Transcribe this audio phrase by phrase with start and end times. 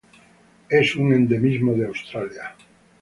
[0.69, 2.55] Es un endemismo de Australia.